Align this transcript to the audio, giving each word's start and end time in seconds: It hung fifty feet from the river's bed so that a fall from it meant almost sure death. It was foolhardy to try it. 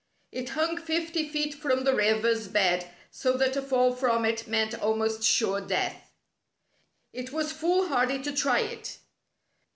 It 0.31 0.49
hung 0.57 0.77
fifty 0.77 1.29
feet 1.29 1.53
from 1.53 1.83
the 1.83 1.93
river's 1.93 2.47
bed 2.47 2.89
so 3.11 3.33
that 3.33 3.55
a 3.55 3.61
fall 3.61 3.93
from 3.95 4.25
it 4.25 4.47
meant 4.47 4.73
almost 4.79 5.21
sure 5.23 5.61
death. 5.61 6.11
It 7.13 7.31
was 7.31 7.51
foolhardy 7.51 8.19
to 8.23 8.31
try 8.35 8.61
it. 8.61 8.97